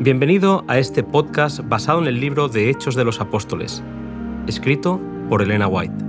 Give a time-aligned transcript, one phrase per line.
[0.00, 3.82] Bienvenido a este podcast basado en el libro de Hechos de los Apóstoles,
[4.46, 6.04] escrito por Elena White.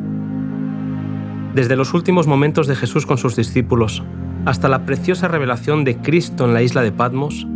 [1.55, 4.03] Desde los últimos momentos de Jesús con sus discípulos
[4.43, 7.47] hasta la preciosa revelación de Cristo en la isla de Patmos,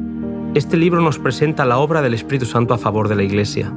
[0.56, 3.74] este libro nos presenta la obra del Espíritu Santo a favor de la Iglesia.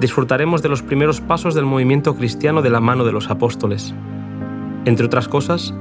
[0.00, 3.94] Disfrutaremos de los primeros pasos del movimiento cristiano de la mano de los apóstoles.
[4.84, 5.72] Entre otras cosas,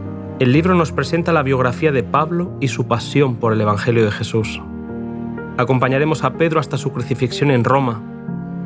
[0.41, 4.09] el libro nos presenta la biografía de Pablo y su pasión por el Evangelio de
[4.09, 4.59] Jesús.
[5.57, 8.02] Acompañaremos a Pedro hasta su crucifixión en Roma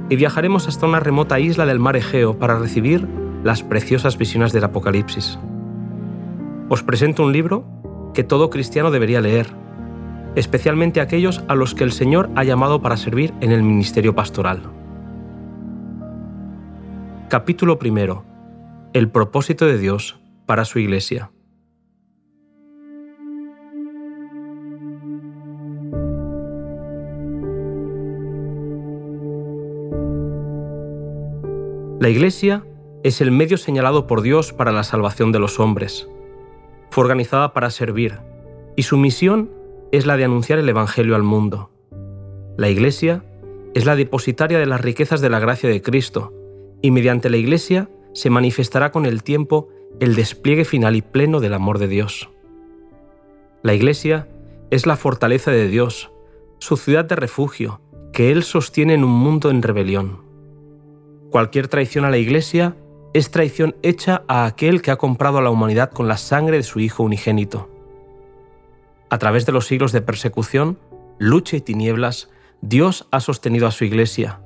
[0.07, 3.05] y viajaremos hasta una remota isla del mar Egeo para recibir
[3.43, 5.37] las preciosas visiones del Apocalipsis.
[6.69, 7.65] Os presento un libro
[8.13, 9.47] que todo cristiano debería leer,
[10.37, 14.61] especialmente aquellos a los que el Señor ha llamado para servir en el ministerio pastoral.
[17.27, 18.23] Capítulo primero.
[18.93, 21.31] El propósito de Dios para su Iglesia.
[31.99, 32.63] La Iglesia
[33.03, 36.07] es el medio señalado por Dios para la salvación de los hombres.
[36.89, 38.19] Fue organizada para servir,
[38.75, 39.49] y su misión
[39.91, 41.71] es la de anunciar el Evangelio al mundo.
[42.57, 43.23] La Iglesia
[43.73, 46.33] es la depositaria de las riquezas de la gracia de Cristo,
[46.81, 51.53] y mediante la Iglesia se manifestará con el tiempo el despliegue final y pleno del
[51.53, 52.29] amor de Dios.
[53.63, 54.27] La Iglesia
[54.69, 56.11] es la fortaleza de Dios,
[56.59, 57.81] su ciudad de refugio,
[58.15, 60.21] que Él sostiene en un mundo en rebelión.
[61.31, 62.77] Cualquier traición a la Iglesia
[63.13, 66.63] es traición hecha a aquel que ha comprado a la humanidad con la sangre de
[66.63, 67.69] su Hijo unigénito.
[69.09, 70.79] A través de los siglos de persecución,
[71.17, 72.29] lucha y tinieblas,
[72.61, 74.39] Dios ha sostenido a su Iglesia.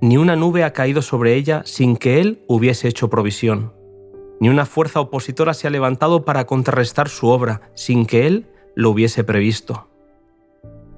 [0.00, 3.72] Ni una nube ha caído sobre ella sin que Él hubiese hecho provisión.
[4.38, 8.90] Ni una fuerza opositora se ha levantado para contrarrestar su obra sin que Él lo
[8.90, 9.88] hubiese previsto.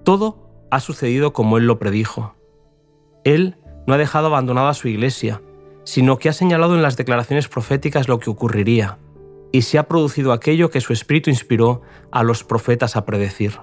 [0.04, 2.34] Todo ha sucedido como Él lo predijo.
[3.24, 5.42] Él no ha dejado abandonada su iglesia,
[5.84, 8.98] sino que ha señalado en las declaraciones proféticas lo que ocurriría,
[9.52, 13.58] y se ha producido aquello que su espíritu inspiró a los profetas a predecir.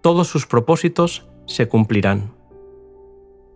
[0.00, 2.32] Todos sus propósitos se cumplirán.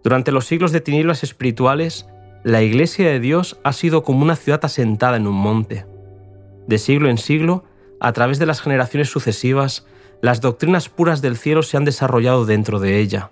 [0.03, 2.06] Durante los siglos de tinieblas espirituales,
[2.43, 5.87] la iglesia de Dios ha sido como una ciudad asentada en un monte.
[6.66, 7.65] De siglo en siglo,
[8.00, 9.87] a través de las generaciones sucesivas,
[10.20, 13.30] las doctrinas puras del cielo se han desarrollado dentro de ella.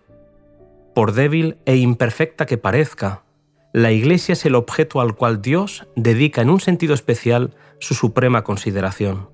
[0.94, 3.22] Por débil e imperfecta que parezca,
[3.72, 8.44] la Iglesia es el objeto al cual Dios dedica en un sentido especial su suprema
[8.44, 9.30] consideración.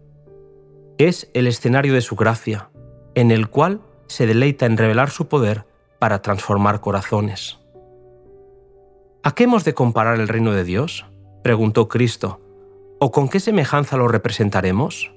[0.97, 2.71] Es el escenario de su gracia,
[3.15, 5.65] en el cual se deleita en revelar su poder
[5.99, 7.59] para transformar corazones.
[9.25, 11.05] ¿A qué hemos de comparar el reino de Dios?
[11.43, 12.41] preguntó Cristo.
[13.01, 15.13] ¿O con qué semejanza lo representaremos?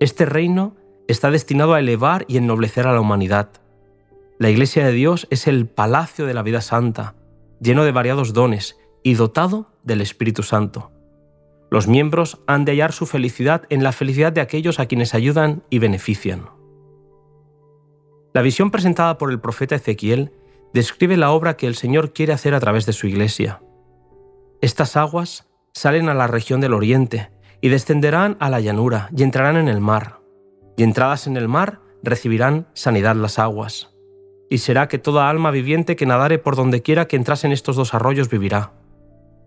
[0.00, 0.74] Este reino
[1.08, 3.50] está destinado a elevar y ennoblecer a la humanidad
[4.36, 7.14] la Iglesia de Dios es el palacio de la vida santa,
[7.60, 10.90] lleno de variados dones y dotado del Espíritu Santo.
[11.70, 15.62] Los miembros han de hallar su felicidad en la felicidad de aquellos a quienes ayudan
[15.70, 16.48] y benefician.
[18.32, 20.32] La visión presentada por el profeta Ezequiel
[20.72, 23.62] describe la obra que el Señor quiere hacer a través de su Iglesia.
[24.60, 29.56] Estas aguas salen a la región del oriente y descenderán a la llanura y entrarán
[29.56, 30.23] en el mar.
[30.76, 33.94] Y entradas en el mar recibirán sanidad las aguas
[34.54, 37.76] y será que toda alma viviente que nadare por donde quiera que entrase en estos
[37.76, 38.72] dos arroyos vivirá.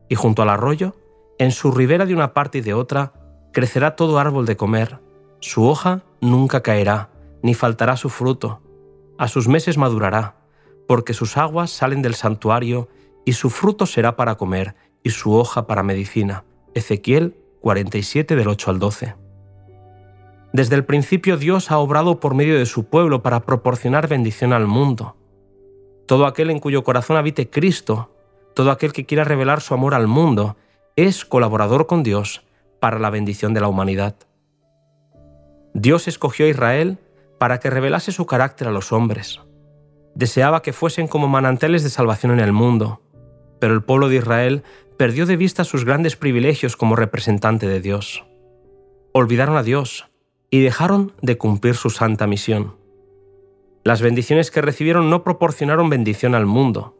[0.09, 0.95] Y junto al arroyo,
[1.37, 3.13] en su ribera de una parte y de otra,
[3.53, 4.99] crecerá todo árbol de comer,
[5.39, 7.09] su hoja nunca caerá,
[7.41, 8.61] ni faltará su fruto,
[9.17, 10.35] a sus meses madurará,
[10.87, 12.89] porque sus aguas salen del santuario,
[13.25, 16.43] y su fruto será para comer, y su hoja para medicina.
[16.73, 19.26] Ezequiel 47 del 8 al 12.
[20.57, 24.65] Desde el principio Dios ha obrado por medio de su pueblo para proporcionar bendición al
[24.65, 25.15] mundo.
[26.07, 28.09] Todo aquel en cuyo corazón habite Cristo,
[28.55, 30.57] todo aquel que quiera revelar su amor al mundo,
[30.95, 32.41] es colaborador con Dios
[32.79, 34.15] para la bendición de la humanidad.
[35.75, 36.97] Dios escogió a Israel
[37.37, 39.39] para que revelase su carácter a los hombres.
[40.15, 43.03] Deseaba que fuesen como manantiales de salvación en el mundo,
[43.59, 44.63] pero el pueblo de Israel
[44.97, 48.25] perdió de vista sus grandes privilegios como representante de Dios.
[49.13, 50.07] Olvidaron a Dios
[50.49, 52.75] y dejaron de cumplir su santa misión.
[53.83, 56.97] Las bendiciones que recibieron no proporcionaron bendición al mundo.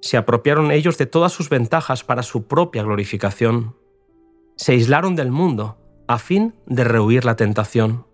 [0.00, 3.76] Se apropiaron ellos de todas sus ventajas para su propia glorificación.
[4.56, 5.78] Se aislaron del mundo
[6.08, 8.06] a fin de rehuir la tentación.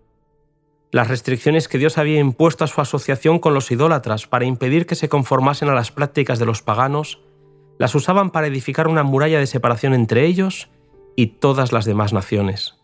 [0.91, 4.95] Las restricciones que Dios había impuesto a su asociación con los idólatras para impedir que
[4.95, 7.21] se conformasen a las prácticas de los paganos,
[7.77, 10.69] las usaban para edificar una muralla de separación entre ellos
[11.15, 12.78] y todas las demás naciones.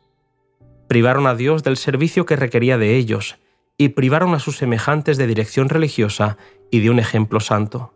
[0.88, 3.38] Privaron a Dios del servicio que requería de ellos
[3.78, 6.38] y privaron a sus semejantes de dirección religiosa
[6.72, 7.94] y de un ejemplo santo.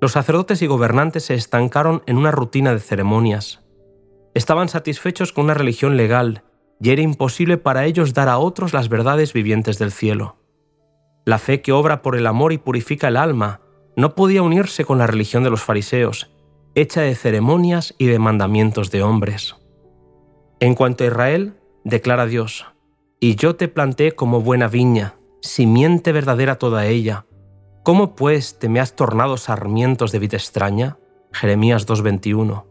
[0.00, 3.62] Los sacerdotes y gobernantes se estancaron en una rutina de ceremonias.
[4.34, 6.42] Estaban satisfechos con una religión legal
[6.80, 10.36] y era imposible para ellos dar a otros las verdades vivientes del cielo.
[11.24, 13.60] La fe que obra por el amor y purifica el alma
[13.96, 16.30] no podía unirse con la religión de los fariseos,
[16.74, 19.56] hecha de ceremonias y de mandamientos de hombres.
[20.58, 21.54] En cuanto a Israel,
[21.84, 22.64] declara Dios,
[23.20, 27.26] y yo te planté como buena viña, simiente verdadera toda ella.
[27.82, 30.98] ¿Cómo pues te me has tornado sarmientos de vida extraña?
[31.30, 32.64] Jeremías 2.21.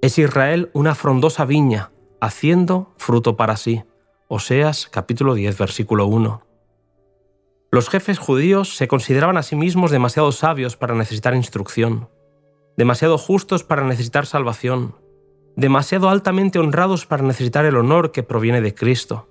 [0.00, 1.92] Es Israel una frondosa viña,
[2.22, 3.84] haciendo fruto para sí.
[4.28, 6.42] Oseas capítulo 10 versículo 1.
[7.70, 12.08] Los jefes judíos se consideraban a sí mismos demasiado sabios para necesitar instrucción,
[12.78, 15.01] demasiado justos para necesitar salvación,
[15.56, 19.28] demasiado altamente honrados para necesitar el honor que proviene de Cristo.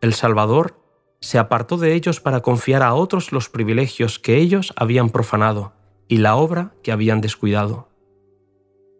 [0.00, 0.78] El Salvador
[1.20, 5.72] se apartó de ellos para confiar a otros los privilegios que ellos habían profanado
[6.08, 7.88] y la obra que habían descuidado.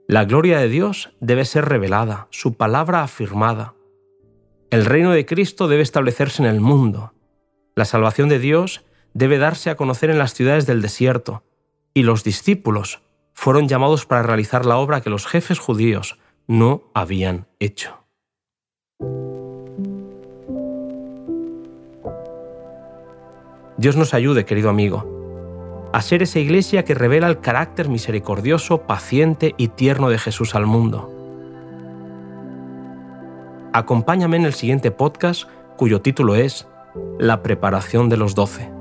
[0.08, 3.75] La gloria de Dios debe ser revelada, su palabra afirmada.
[4.70, 7.12] El reino de Cristo debe establecerse en el mundo.
[7.75, 8.84] La salvación de Dios
[9.14, 11.43] debe darse a conocer en las ciudades del desierto,
[11.93, 13.02] y los discípulos
[13.37, 16.19] fueron llamados para realizar la obra que los jefes judíos
[16.49, 18.03] no habían hecho.
[23.77, 29.55] Dios nos ayude, querido amigo, a ser esa iglesia que revela el carácter misericordioso, paciente
[29.59, 31.12] y tierno de Jesús al mundo.
[33.75, 35.44] Acompáñame en el siguiente podcast
[35.77, 36.67] cuyo título es
[37.19, 38.75] La preparación de los doce.